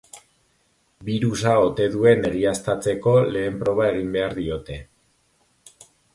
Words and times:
Birusa 1.09 1.53
ote 1.65 1.85
duen 1.97 2.25
egiaztatzeko 2.31 3.15
lehen 3.37 3.61
proba 3.61 3.87
egin 3.93 4.11
behar 4.17 4.35
diote. 4.41 4.81